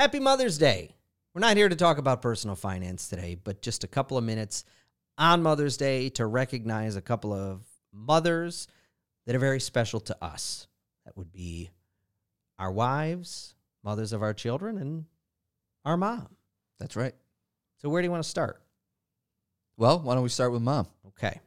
[0.00, 0.94] Happy Mother's Day.
[1.34, 4.64] We're not here to talk about personal finance today, but just a couple of minutes
[5.18, 7.60] on Mother's Day to recognize a couple of
[7.92, 8.66] mothers
[9.26, 10.68] that are very special to us.
[11.04, 11.68] That would be
[12.58, 13.54] our wives,
[13.84, 15.04] mothers of our children, and
[15.84, 16.28] our mom.
[16.78, 17.14] That's right.
[17.82, 18.62] So, where do you want to start?
[19.76, 20.86] Well, why don't we start with mom?
[21.08, 21.42] Okay.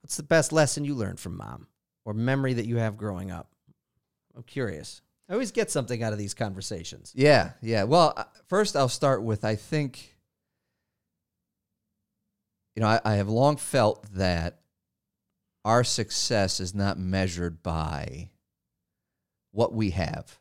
[0.00, 1.66] What's the best lesson you learned from mom
[2.06, 3.50] or memory that you have growing up?
[4.34, 5.02] I'm curious.
[5.28, 7.12] I always get something out of these conversations.
[7.14, 7.84] Yeah, yeah.
[7.84, 10.16] Well, uh, first I'll start with I think,
[12.74, 14.60] you know, I, I have long felt that
[15.64, 18.30] our success is not measured by
[19.52, 20.38] what we have.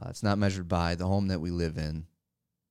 [0.00, 2.06] Uh, it's not measured by the home that we live in,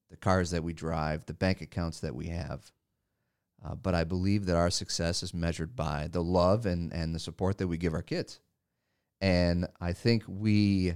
[0.09, 2.71] the cars that we drive, the bank accounts that we have.
[3.63, 7.19] Uh, but I believe that our success is measured by the love and, and the
[7.19, 8.39] support that we give our kids.
[9.21, 10.95] And I think we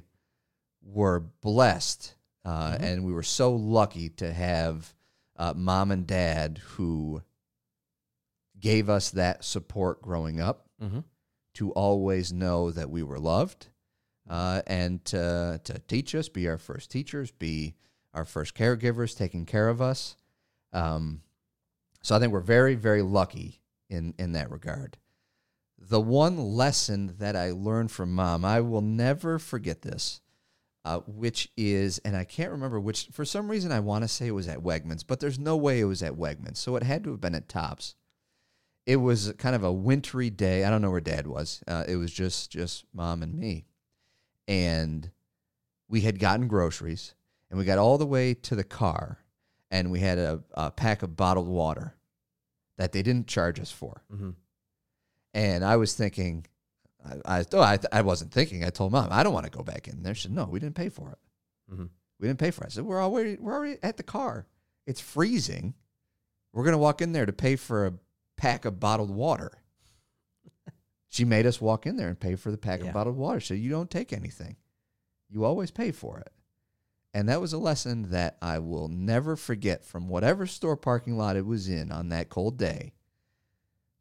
[0.84, 2.82] were blessed uh, Mhm.
[2.82, 4.94] and we were so lucky to have
[5.38, 7.22] uh, mom and dad who
[8.60, 11.00] gave us that support growing up Mm-hmm.
[11.54, 13.68] to always know that we were loved
[14.28, 17.76] uh, and to, to teach us, be our first teachers, be
[18.16, 20.16] our first caregivers, taking care of us.
[20.74, 21.22] Um,
[22.02, 24.98] so I think we're very, very lucky in, in that regard.
[25.90, 30.22] The one lesson that I learned from mom, I will never forget this,
[30.86, 34.28] uh, which is, and I can't remember which, for some reason I want to say
[34.28, 36.58] it was at Wegmans, but there's no way it was at Wegmans.
[36.58, 37.96] So it had to have been at Tops
[38.86, 40.64] it was kind of a wintry day.
[40.64, 41.64] I don't know where Dad was.
[41.68, 43.66] Uh, it was just just Mom and me,
[44.48, 45.10] and
[45.88, 47.14] we had gotten groceries,
[47.50, 49.20] and we got all the way to the car,
[49.70, 51.96] and we had a, a pack of bottled water
[52.78, 54.04] that they didn't charge us for.
[54.12, 54.32] Mm-hmm.
[55.34, 56.46] And I was thinking,
[57.06, 58.64] I I, oh, I, I wasn't thinking.
[58.64, 60.14] I told Mom I don't want to go back in there.
[60.16, 61.74] She said, No, we didn't pay for it.
[61.74, 61.90] Mhm.
[62.20, 62.68] We didn't pay for it.
[62.68, 64.46] I said, We're already we're already at the car.
[64.86, 65.74] It's freezing.
[66.54, 67.94] We're gonna walk in there to pay for a
[68.38, 69.52] pack of bottled water.
[71.08, 72.88] she made us walk in there and pay for the pack Yeah.
[72.88, 73.40] of bottled water.
[73.40, 74.58] So you don't take anything.
[75.30, 76.32] You always pay for it.
[77.14, 81.36] And that was a lesson that I will never forget from whatever store parking lot
[81.36, 82.94] it was in on that cold day.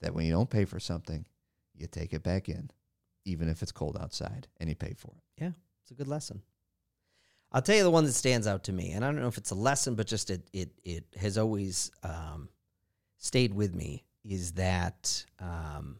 [0.00, 1.27] That when you don't pay for something,
[1.75, 2.71] you take it back in,
[3.25, 5.43] even if it's cold outside, and you pay for it.
[5.43, 5.53] Yeah,
[5.83, 6.43] it's a good lesson.
[7.53, 9.39] I'll tell you the one that stands out to me, and I don't know if
[9.39, 12.49] it's a lesson, but just it it it has always um,
[13.19, 14.05] stayed with me.
[14.25, 15.99] Is that um,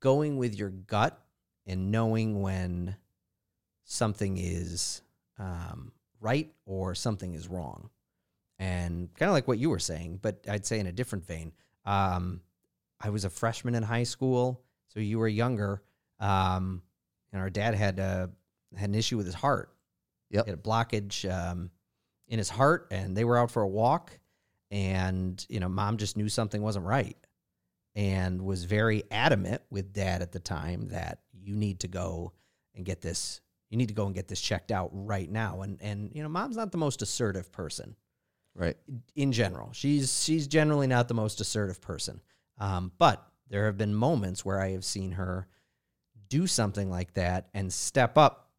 [0.00, 1.22] going with your gut
[1.66, 2.96] and knowing when
[3.84, 5.02] something is
[5.38, 7.88] um, right or something is wrong,
[8.58, 11.52] and kind of like what you were saying, but I'd say in a different vein.
[11.84, 12.40] Um,
[13.00, 15.82] I was a freshman in high school, so you were younger.
[16.18, 16.82] Um,
[17.32, 18.26] and our dad had uh,
[18.76, 19.70] had an issue with his heart.
[20.30, 20.44] Yep.
[20.44, 21.70] He had a blockage um,
[22.28, 24.18] in his heart, and they were out for a walk,
[24.70, 27.16] and you know, mom just knew something wasn't right,
[27.94, 32.32] and was very adamant with dad at the time that you need to go
[32.74, 33.40] and get this.
[33.70, 35.62] You need to go and get this checked out right now.
[35.62, 37.96] And and you know, mom's not the most assertive person
[38.54, 38.76] Right.
[39.14, 39.70] in general.
[39.72, 42.20] She's she's generally not the most assertive person.
[42.58, 45.46] Um, but there have been moments where I have seen her
[46.28, 48.50] do something like that and step up,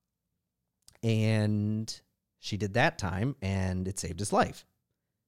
[1.04, 2.02] and
[2.40, 4.66] she did that time, and it saved his life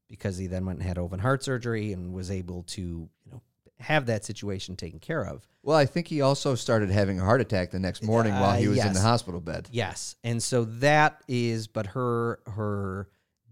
[0.10, 3.42] because he then went and had open heart surgery and was able to you know
[3.80, 5.48] have that situation taken care of.
[5.62, 8.68] Well, I think he also started having a heart attack the next morning while he
[8.68, 9.68] Uh, was in the hospital bed.
[9.72, 10.16] Yes.
[10.24, 13.08] And so that is but her her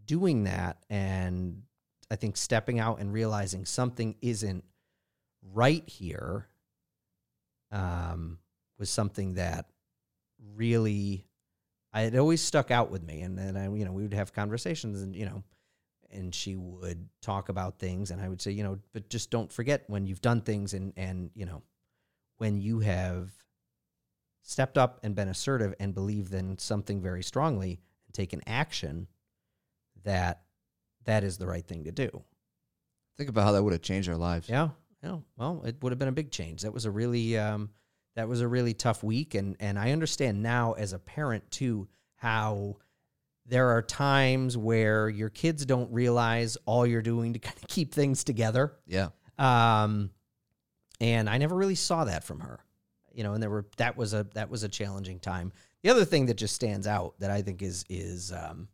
[0.05, 1.63] doing that and
[2.09, 4.63] I think stepping out and realizing something isn't
[5.53, 6.47] right here
[7.71, 8.37] um
[8.77, 9.67] was something that
[10.55, 11.25] really
[11.93, 13.21] I had always stuck out with me.
[13.21, 15.43] And then I you know we would have conversations and you know
[16.09, 19.51] and she would talk about things and I would say you know but just don't
[19.51, 21.61] forget when you've done things and and you know
[22.37, 23.31] when you have
[24.41, 29.07] stepped up and been assertive and believed in something very strongly and taken action
[30.03, 30.41] that
[31.05, 32.23] that is the right thing to do.
[33.17, 34.49] Think about how that would have changed our lives.
[34.49, 34.69] Yeah.
[35.03, 35.17] Yeah.
[35.35, 36.61] Well, it would have been a big change.
[36.61, 37.69] That was a really um
[38.15, 41.87] that was a really tough week and and I understand now as a parent too
[42.15, 42.77] how
[43.45, 47.93] there are times where your kids don't realize all you're doing to kind of keep
[47.93, 48.73] things together.
[48.87, 49.09] Yeah.
[49.37, 50.11] Um,
[50.99, 52.59] and I never really saw that from her,
[53.11, 53.33] you know.
[53.33, 55.51] And there were that was a that was a challenging time.
[55.81, 58.67] The other thing that just stands out that I think is is um,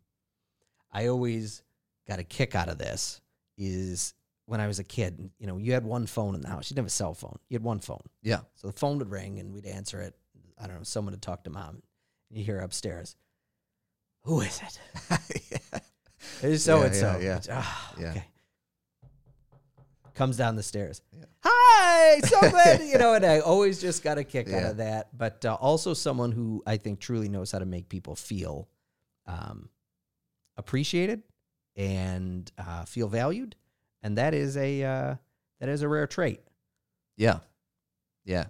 [0.92, 1.62] I always
[2.06, 3.20] got a kick out of this
[3.56, 4.14] is
[4.46, 5.30] when I was a kid.
[5.38, 6.70] You know, you had one phone in the house.
[6.70, 7.38] You didn't have a cell phone.
[7.48, 8.02] You had one phone.
[8.22, 8.40] Yeah.
[8.54, 10.14] So the phone would ring and we'd answer it.
[10.58, 10.82] I don't know.
[10.82, 11.82] Someone would talk to mom.
[12.30, 13.16] You hear upstairs.
[14.24, 15.80] Who is it?
[16.42, 17.18] It's so and so.
[17.20, 17.64] yeah, yeah.
[17.98, 18.10] Yeah.
[18.10, 18.24] Okay.
[20.14, 21.00] Comes down the stairs.
[21.16, 21.24] Yeah.
[21.44, 23.14] Hi, so glad you know.
[23.14, 25.16] And I always just got a kick out of that.
[25.16, 28.68] But uh, also someone who I think truly knows how to make people feel
[29.26, 29.68] um,
[30.58, 31.22] appreciated
[31.76, 33.56] and uh, feel valued,
[34.02, 35.14] and that is a uh,
[35.60, 36.40] that is a rare trait.
[37.16, 37.38] Yeah.
[38.24, 38.46] Yeah.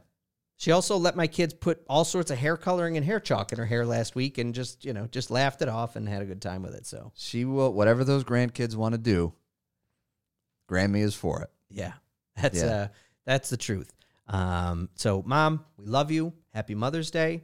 [0.56, 3.58] She also let my kids put all sorts of hair coloring and hair chalk in
[3.58, 6.26] her hair last week, and just you know just laughed it off and had a
[6.26, 6.84] good time with it.
[6.86, 9.32] So She will whatever those grandkids want to do.
[10.70, 11.50] Grammy is for it.
[11.70, 11.92] yeah,
[12.36, 12.66] that's Yeah.
[12.66, 12.88] uh
[13.24, 13.92] that's the truth.
[14.26, 16.32] Um, so mom, we love you.
[16.52, 17.42] Happy Mother's Day.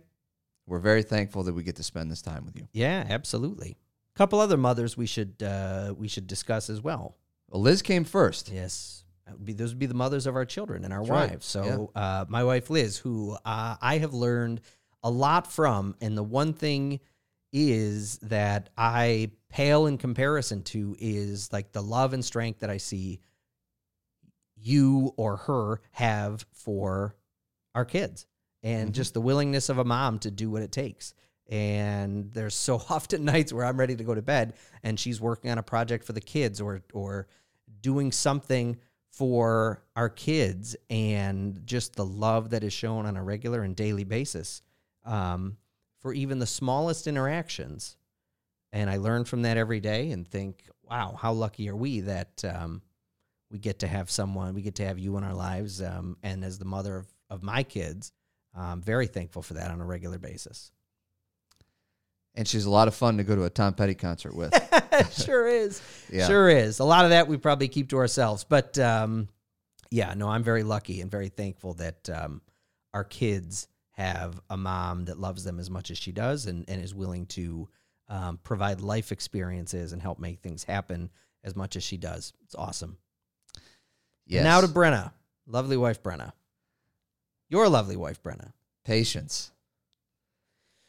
[0.66, 2.66] We're very thankful that we get to spend this time with you.
[2.72, 3.76] Yeah, absolutely.
[4.14, 7.16] A couple other mothers we should uh, we should discuss as well.
[7.50, 8.50] Well, Liz came first.
[8.50, 11.11] Yes, that would be those would be the mothers of our children and our That's
[11.11, 11.31] right.
[11.31, 11.46] wives.
[11.46, 14.61] So uh, my wife Liz, who uh, I have learned
[15.02, 17.00] a lot from, and the one thing
[17.52, 22.78] is that I pale in comparison to is like the love and strength that I
[22.78, 23.20] see
[24.56, 27.14] you or her have for
[27.75, 28.26] our kids
[28.62, 28.94] and Mhm.
[28.94, 31.12] just the willingness of a mom to do what it takes.
[31.49, 35.50] And there's so often nights where I'm ready to go to bed and she's working
[35.50, 37.26] on a project for the kids or or
[37.81, 38.79] doing something
[39.11, 44.02] for our kids and just the love that is shown on a regular and daily
[44.02, 44.62] basis
[45.05, 45.56] um,
[46.00, 47.97] for even the smallest interactions.
[48.73, 52.44] And I learn from that every day and think, wow, how lucky are we that
[52.44, 52.82] um,
[53.50, 55.81] we get to have someone, we get to have you in our lives.
[55.81, 58.11] Um, and as the mother of, of my kids,
[58.52, 60.73] I'm very thankful for that on a regular basis.
[62.35, 64.53] And she's a lot of fun to go to a Tom Petty concert with.
[65.13, 65.81] sure is.
[66.13, 66.29] Yeah.
[66.29, 66.79] Sure is.
[66.79, 68.45] A lot of that we probably keep to ourselves.
[68.45, 69.29] But um,
[69.91, 72.41] yeah, no, I'm very lucky and very thankful that um,
[72.93, 76.83] our kids have a mom that loves them as much as she does and, and
[76.83, 77.69] is willing to
[78.09, 81.11] um, provide life experiences and help make things happen
[81.43, 82.33] as much as she does.
[82.45, 82.97] It's awesome.
[84.27, 84.45] Yes.
[84.45, 85.13] Now to Brenna.
[85.47, 86.33] Lovely wife, Brenna.
[87.49, 88.53] Your lovely wife, Brenna.
[88.85, 89.51] patience.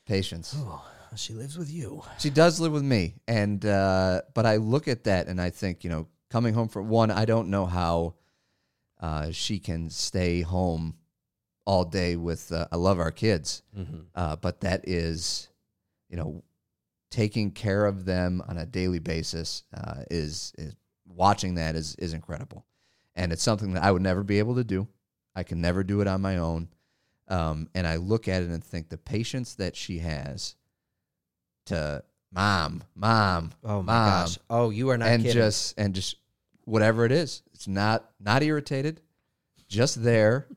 [0.06, 0.56] Patience.
[0.58, 2.04] Oh, she lives with you.
[2.20, 5.84] She does live with me, and uh, but I look at that and I think,
[5.84, 8.16] you know, coming home for one, I don't know how
[9.00, 10.96] uh, she can stay home
[11.66, 12.52] all day with.
[12.52, 14.00] Uh, I love our kids, Mm-hmm.
[14.16, 15.50] uh, but that is,
[16.10, 16.44] you know,
[17.12, 20.76] taking care of them on a daily basis uh, is is
[21.08, 22.66] watching that is is incredible,
[23.16, 24.88] and it's something that I would never be able to do.
[25.36, 26.70] I can never do it on my own,
[27.28, 30.56] um, and I look at it and think the patience that she has
[31.66, 34.10] to mom, mom, Oh my Mom.
[34.26, 34.38] gosh.
[34.50, 35.34] Oh, you are not and kidding.
[35.36, 36.16] just and just
[36.66, 39.02] whatever it is, it's not not irritated,
[39.68, 40.48] just there,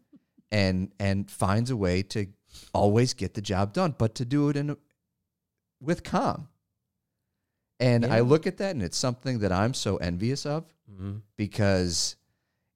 [0.50, 2.26] and and finds a way to
[2.72, 4.76] always get the job done, but to do it in a,
[5.80, 6.48] with calm.
[7.80, 11.22] And I look at that, and it's something that I'm so envious of Mhm.
[11.36, 12.16] because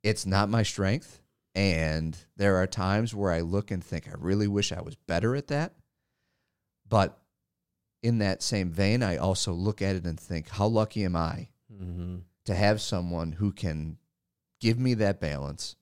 [0.05, 1.21] it's not my strength.
[1.55, 5.35] And there are times where I look and think, I really wish I was better
[5.37, 5.75] at that.
[6.89, 7.21] But
[8.03, 11.49] in that same vein, I also look at it and think, how lucky am I
[11.73, 12.23] Mhm.
[12.45, 13.99] to have someone who can
[14.61, 15.77] give me that balance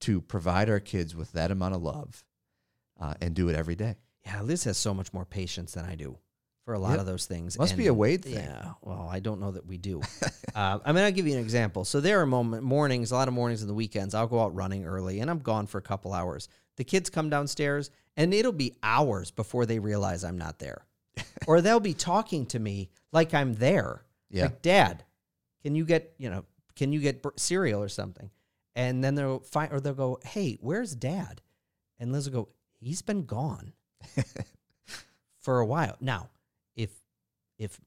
[0.00, 2.24] to provide our kids with that amount of love
[3.00, 3.96] uh, and do it every day?
[4.24, 6.18] Yeah, Liz has so much more patience than I do
[6.64, 7.00] for a lot Yep.
[7.00, 7.56] of those things.
[7.58, 8.34] Must be a Wade thing.
[8.34, 10.02] Yeah, well, I don't know that we do.
[10.54, 11.84] uh, I mean, I'll give you an example.
[11.86, 14.14] So there are moment mornings, a lot of mornings and the weekends.
[14.14, 16.48] I'll go out running early, and I'm gone for a couple hours.
[16.76, 20.84] The kids come downstairs, and it'll be hours before they realize I'm not there,
[21.46, 24.04] or they'll be talking to me like I'm there.
[24.30, 24.44] Yeah.
[24.44, 25.04] Like, Dad,
[25.62, 26.44] can you get you know,
[26.76, 28.30] can you get cereal or something?
[28.74, 31.42] And then they'll find, or they'll go, Hey, where's Dad?
[31.98, 32.48] And Liz will go,
[32.80, 33.72] He's been gone
[35.40, 35.96] for a while.
[36.00, 36.30] Now,
[36.76, 36.90] if
[37.58, 37.80] if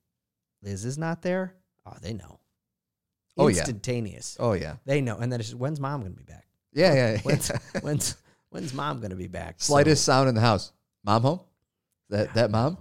[0.62, 2.40] Liz is not there, oh, they know.
[3.38, 3.60] Oh, yeah.
[3.60, 4.38] Instantaneous.
[4.40, 4.76] oh, yeah.
[4.86, 5.18] They know.
[5.18, 6.46] And then it's just, when's mom going to be back?
[6.74, 7.18] Yeah, yeah.
[7.20, 7.60] When's yeah.
[7.82, 8.18] when's
[8.50, 9.56] when's mom going to be back?
[9.58, 10.74] So, Slightest sound in the house.
[11.04, 11.40] Mom home?
[12.10, 12.78] That, that mom?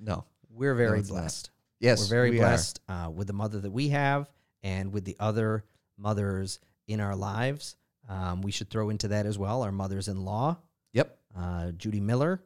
[0.00, 0.14] No.
[0.16, 0.24] No.
[0.50, 1.08] we're very not.
[1.08, 1.50] blessed.
[1.80, 2.00] Yes.
[2.00, 4.28] we're very we blessed uh, with the mother that we have
[4.62, 5.64] and with the other
[5.96, 7.76] mothers in our lives.
[8.08, 10.56] Um, we should throw into that as well our mothers in law,
[10.94, 11.18] Yep.
[11.36, 12.42] uh, Judy Miller,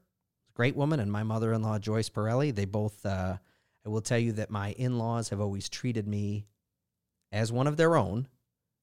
[0.55, 2.55] great woman, and my mother in law, Joyce Pirelli.
[2.55, 3.37] They both, uh,
[3.87, 6.47] I will tell you that my in laws have always treated me
[7.31, 8.27] as one of their own.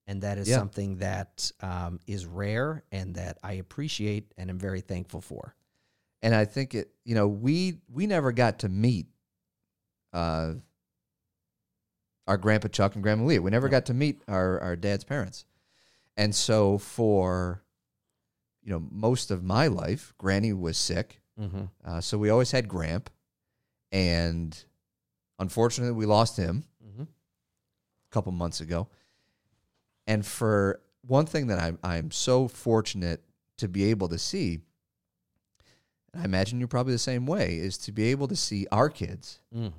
[0.07, 0.57] And that is Yeah.
[0.57, 5.53] something that um, is rare and that I appreciate and am very thankful for.
[6.21, 9.07] And I think it, you know, we we never got to meet
[10.13, 10.53] uh,
[12.27, 13.41] our grandpa Chuck and grandma Leah.
[13.41, 15.45] We never got to meet our our dad's parents,
[16.17, 17.63] and so for
[18.61, 21.63] you know most of my life, Granny was sick, Mm-hmm.
[21.85, 23.09] Uh, so we always had Gramp,
[23.91, 24.61] and
[25.39, 27.03] unfortunately, we lost him Mm-hmm.
[27.03, 28.87] a couple months ago.
[30.07, 33.23] And for one thing that I'm I'm so fortunate
[33.57, 34.59] to be able to see,
[36.15, 39.39] I imagine you're probably the same way, is to be able to see our kids
[39.55, 39.73] Mm.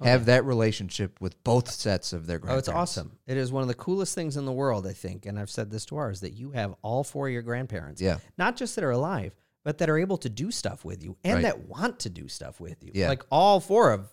[0.00, 2.68] have that relationship with both sets of their grandparents.
[2.68, 3.18] Oh, it's awesome.
[3.26, 5.26] It is one of the coolest things in the world, I think.
[5.26, 8.18] And I've said this to ours that you have all four of your grandparents, Yeah,
[8.36, 11.34] not just that are alive, but that are able to do stuff with you and
[11.34, 11.42] Right.
[11.42, 12.90] that want to do stuff with you.
[12.94, 13.08] Yeah.
[13.08, 14.12] Like all four of,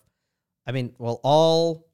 [0.64, 1.88] I mean, well, all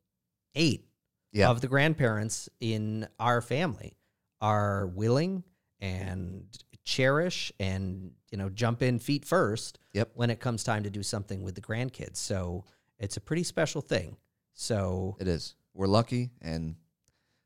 [0.55, 0.87] eight
[1.33, 3.97] yeah, of the grandparents in our family
[4.43, 5.43] are willing
[5.81, 6.47] and
[6.87, 10.13] cherish and, you know, jump in feet first Yep.
[10.15, 12.17] when it comes time to do something with the grandkids.
[12.17, 12.65] So
[12.99, 14.17] it's a pretty special thing.
[14.55, 15.55] So it is.
[15.75, 16.77] We're lucky, and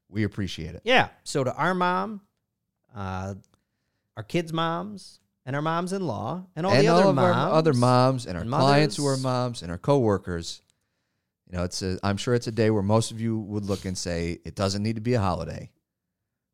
[0.09, 0.83] we appreciate it.
[0.85, 1.09] Yeah.
[1.25, 2.21] So to our mom,
[2.95, 3.35] uh,
[4.17, 7.15] our kids' moms, and our moms in law, and all and the all other of
[7.17, 10.63] moms, our other moms and our and clients who are moms and our coworkers.
[11.51, 13.85] You know, it's a, I'm sure it's a day where most of you would look
[13.87, 15.71] and say it doesn't need to be a holiday,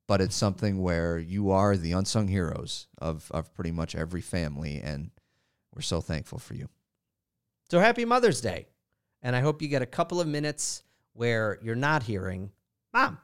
[0.09, 4.81] but it's something where you are the unsung heroes of of pretty much every family,
[4.83, 5.11] and
[5.75, 6.69] we're so thankful for you.
[7.71, 8.67] So happy Mother's Day.
[9.23, 10.83] And I hope you get a couple of minutes
[11.15, 12.53] where you're not hearing,
[12.93, 13.19] Mom,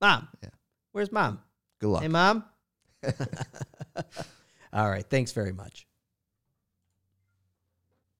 [0.00, 0.48] Mom, Yeah.
[0.92, 1.40] where's Mom?
[1.80, 2.02] Good luck.
[2.02, 2.44] Hey, Mom.
[4.72, 5.04] all right.
[5.08, 5.86] Thanks very much.